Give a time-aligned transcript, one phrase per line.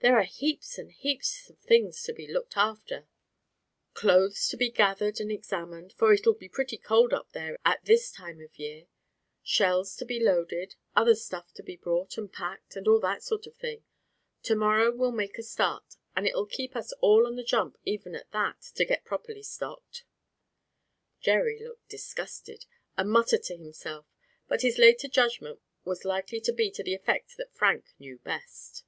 [0.00, 3.06] There are heaps and heaps of things to be looked after;
[3.94, 8.10] clothes to be gathered and examined, for it'll be pretty cold up there at this
[8.10, 8.88] time of year;
[9.42, 13.46] shells to be loaded, other stuff to be bought, and packed, and all that sort
[13.46, 13.84] of thing.
[14.42, 18.14] To morrow we'll make a start, and it'll keep us all on the jump even
[18.16, 20.04] at that to get properly stocked."
[21.20, 22.66] Jerry looked disgusted,
[22.96, 24.06] and muttered to himself;
[24.48, 28.84] but his later judgment was likely to be to the effect that Frank knew best.